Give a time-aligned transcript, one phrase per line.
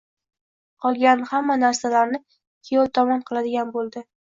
[0.85, 4.09] Qolgan hamma narsalarni kuyov tomon qiladigan boʻldi.